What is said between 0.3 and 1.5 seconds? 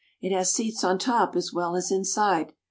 has seats on top